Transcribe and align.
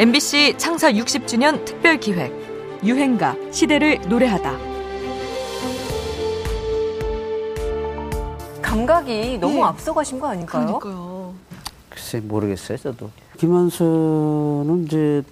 MBC 0.00 0.54
창사 0.56 0.90
60주년 0.90 1.62
특별 1.66 2.00
기획 2.00 2.32
유행가 2.82 3.36
시대를 3.52 4.00
노래하다. 4.08 4.56
감각이 8.62 9.36
너무 9.38 9.56
네. 9.56 9.62
앞서가신 9.62 10.18
거 10.18 10.28
아닐까요? 10.28 10.78
그러니까요. 10.78 11.34
글쎄 11.90 12.20
모르겠어요 12.20 12.78
저도 12.78 13.10
김한수는 13.36 14.84
이제 14.86 15.22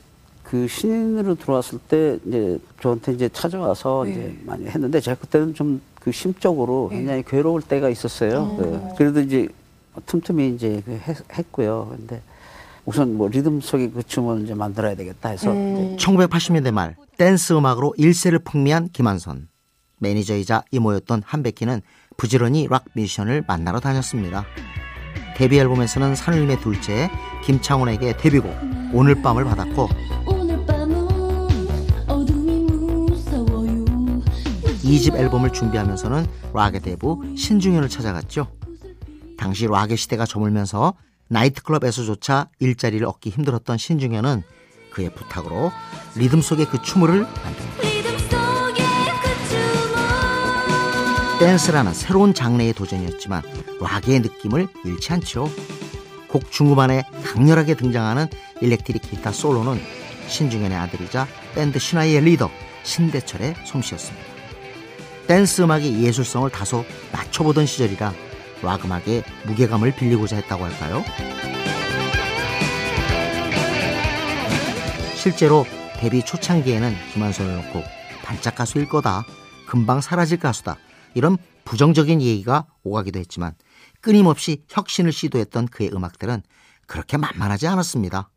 그 0.43 0.69
신인으로 0.69 1.37
들어왔을 1.37 1.79
때 1.89 2.19
이제 2.27 2.59
저한테 2.83 3.13
이제 3.13 3.29
찾아와서 3.33 4.05
네. 4.05 4.11
이제 4.11 4.39
많이 4.45 4.67
했는데 4.67 5.01
제가 5.01 5.19
그때는 5.19 5.55
좀 5.55 5.81
그 6.09 6.13
심적으로 6.13 6.89
네. 6.91 6.99
굉장히 6.99 7.23
괴로울 7.23 7.61
때가 7.61 7.91
있었어요. 7.91 8.57
네. 8.59 8.95
그래도 8.97 9.21
이제 9.21 9.47
틈틈이 10.07 10.55
이제 10.55 10.83
그 10.87 10.93
했, 10.93 11.17
했고요. 11.39 11.95
근데 11.97 12.23
우선 12.89 13.19
뭐 13.19 13.29
리듬 13.29 13.61
속의 13.61 13.91
그 13.91 14.03
춤을 14.03 14.45
이제 14.45 14.55
만들어야 14.55 14.95
되겠다 14.95 15.29
해서 15.29 15.53
음. 15.53 15.95
이제 15.95 16.07
1980년대 16.07 16.71
말 16.71 16.97
댄스 17.19 17.53
음악으로 17.53 17.93
일세를 17.99 18.39
풍미한 18.39 18.89
김완선. 18.95 19.49
매니저이자 19.99 20.63
이모였던 20.71 21.23
한백희는 21.27 21.83
부지런히 22.17 22.67
락 22.67 22.87
뮤지션을 22.95 23.45
만나러 23.47 23.79
다녔습니다. 23.79 24.47
데뷔 25.37 25.59
앨범에서는 25.59 26.15
산울림의 26.15 26.61
둘째 26.61 27.11
김창훈에게 27.45 28.17
데뷔곡 28.17 28.51
오늘 28.95 29.21
밤을 29.21 29.45
받았고 29.45 29.89
오늘 30.25 30.65
밤은 30.65 31.09
어둠이 32.09 32.63
무서워요 32.73 33.85
2집 34.83 35.15
앨범을 35.15 35.53
준비하면서는 35.53 36.27
락의 36.55 36.81
대부 36.81 37.23
신중현을 37.37 37.91
찾아갔죠. 37.91 38.47
당시 39.37 39.67
락의 39.67 39.99
시대가 39.99 40.25
저물면서 40.25 40.95
나이트클럽에서조차 41.29 42.49
일자리를 42.59 43.07
얻기 43.07 43.31
힘들었던 43.31 43.79
신중현은 43.79 44.43
그의 44.93 45.15
부탁으로 45.15 45.71
리듬 46.17 46.41
속의 46.41 46.67
그 46.67 46.83
춤을 46.83 47.23
만듭니다. 47.23 47.89
그 51.39 51.45
댄스라는 51.45 51.95
새로운 51.95 52.35
장르의 52.35 52.73
도전이었지만 52.73 53.43
락의 53.81 54.21
느낌을 54.21 54.67
잃지 54.85 55.13
않죠. 55.13 55.49
곡 56.29 56.51
중후반에 56.51 57.05
강렬하게 57.25 57.75
등장하는 57.75 58.27
일렉트릭 58.61 59.03
기타 59.03 59.31
솔로는 59.31 59.81
신중현의 60.27 60.77
아들이자 60.77 61.27
밴드 61.55 61.79
시나위의 61.79 62.21
리더 62.23 62.51
신대철의 62.83 63.55
솜씨였습니다. 63.65 64.27
댄스 65.29 65.63
음악의 65.63 66.03
예술성을 66.03 66.51
다소 66.51 66.85
낮춰보던 67.13 67.67
시절이라 67.67 68.13
락 68.63 68.85
음악의 68.85 69.23
무게감을 69.47 69.95
빌리고자 69.95 70.37
했다고 70.37 70.65
할까요? 70.65 71.05
실제로 75.15 75.65
데뷔 75.99 76.25
초창기에는 76.25 76.95
김완선을 77.13 77.57
놓고 77.57 77.83
반짝 78.25 78.55
가수일 78.55 78.89
거다, 78.89 79.25
금방 79.67 80.01
사라질 80.01 80.39
가수다 80.39 80.77
이런 81.15 81.37
부정적인 81.65 82.23
얘기가 82.23 82.67
오가기도 82.83 83.19
했지만 83.19 83.55
끊임없이 84.01 84.65
혁신을 84.69 85.13
시도했던 85.13 85.67
그의 85.69 85.91
음악들은 85.93 86.43
그렇게 86.87 87.17
만만하지 87.17 87.67
않았습니다. 87.67 88.31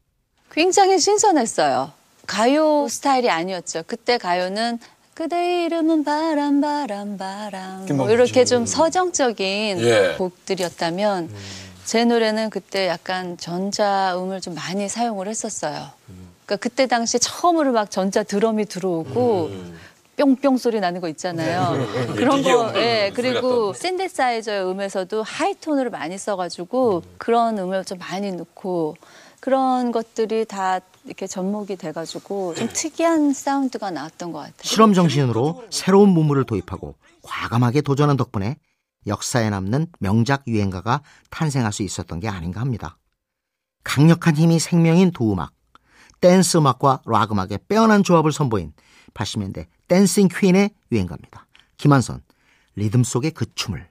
굉장히 0.52 1.00
신선했어요. 1.00 1.94
가요 2.28 2.88
스타일이 2.90 3.30
아니었죠. 3.30 3.84
그때 3.88 4.18
가요는 4.18 4.80
그대 5.14 5.66
이름은 5.66 6.04
바람 6.04 6.62
바람 6.62 7.18
바람 7.18 7.86
뭐 7.96 8.10
이렇게 8.10 8.46
좀 8.46 8.66
서정적인 8.66 9.80
예. 9.82 10.16
곡들이었다면 10.18 11.30
제 11.84 12.06
노래는 12.06 12.50
그때 12.50 12.88
약간 12.88 13.38
전자음을 13.38 14.40
좀 14.40 14.56
많이 14.56 14.88
사용을 14.88 15.28
했었어요. 15.28 15.90
그러니까 16.46 16.56
그때 16.58 16.88
당시 16.88 17.20
처음으로 17.20 17.72
막 17.74 17.92
전자 17.92 18.24
드럼이 18.24 18.66
들어오고 18.66 19.52
뿅뿅 20.18 20.58
소리 20.58 20.80
나는 20.80 21.02
거 21.02 21.10
있잖아요. 21.10 21.74
그런 22.16 22.38
기계 22.38 22.54
거, 22.54 22.72
예. 22.76 23.12
그리고. 23.14 23.74
샌드사이저의 23.74 24.66
음에서도 24.66 25.24
하이톤을 25.24 25.90
많이 25.90 26.18
써가지고 26.18 27.04
그런 27.18 27.58
음을 27.58 27.84
좀 27.86 27.98
많이 27.98 28.32
넣고 28.32 28.96
그런 29.42 29.92
것들이 29.92 30.46
다 30.46 30.80
이렇게 31.04 31.26
접목이 31.26 31.76
돼가지고 31.76 32.54
좀 32.54 32.70
특이한 32.72 33.34
사운드가 33.34 33.90
나왔던 33.90 34.32
것 34.32 34.40
같아요. 34.40 34.62
실험 34.62 34.94
정신으로 34.94 35.66
새로운 35.72 36.10
문물을 36.10 36.44
도입하고 36.46 36.96
과감하게 37.24 37.82
도전한 37.82 38.18
덕분에 38.18 38.58
역사에 39.08 39.50
남는 39.50 39.88
명작 40.00 40.44
유행가가 40.48 41.02
탄생할 41.32 41.74
수 41.74 41.82
있었던 41.82 42.20
게 42.20 42.30
아닌가 42.30 42.62
합니다. 42.62 42.98
강력한 43.84 44.38
힘이 44.38 44.60
생명인 44.60 45.10
도음악, 45.10 45.54
댄스 46.20 46.58
음악과 46.58 47.02
락 47.08 47.32
음악의 47.32 47.62
빼어난 47.68 48.04
조합을 48.04 48.32
선보인 48.32 48.74
80년대 49.16 49.66
dancing 49.88 50.28
queen의 50.28 50.70
유행가입니다. 50.92 51.48
김완선, 51.78 52.22
리듬 52.76 53.04
속의 53.04 53.32
그 53.32 53.52
춤을. 53.56 53.91